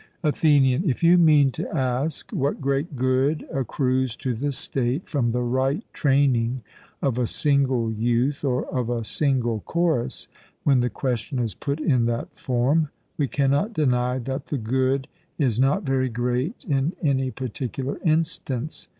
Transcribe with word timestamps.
ATHENIAN: 0.23 0.83
If 0.89 1.03
you 1.03 1.15
mean 1.19 1.51
to 1.51 1.77
ask 1.77 2.31
what 2.31 2.59
great 2.59 2.95
good 2.95 3.45
accrues 3.53 4.15
to 4.15 4.33
the 4.33 4.51
state 4.51 5.07
from 5.07 5.31
the 5.31 5.43
right 5.43 5.83
training 5.93 6.63
of 7.03 7.19
a 7.19 7.27
single 7.27 7.91
youth, 7.91 8.43
or 8.43 8.65
of 8.73 8.89
a 8.89 9.03
single 9.03 9.59
chorus 9.59 10.27
when 10.63 10.79
the 10.79 10.89
question 10.89 11.37
is 11.37 11.53
put 11.53 11.79
in 11.79 12.05
that 12.05 12.35
form, 12.35 12.89
we 13.19 13.27
cannot 13.27 13.73
deny 13.73 14.17
that 14.17 14.47
the 14.47 14.57
good 14.57 15.07
is 15.37 15.59
not 15.59 15.83
very 15.83 16.09
great 16.09 16.65
in 16.67 16.93
any 17.03 17.29
particular 17.29 17.99
instance. 18.03 18.87